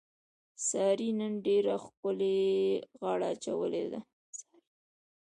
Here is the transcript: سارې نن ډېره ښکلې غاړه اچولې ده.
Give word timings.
سارې 0.67 1.09
نن 1.19 1.33
ډېره 1.45 1.73
ښکلې 1.83 2.39
غاړه 3.01 3.27
اچولې 3.33 3.85
ده. 3.91 3.99